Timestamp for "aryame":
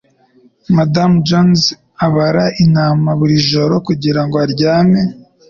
4.45-4.99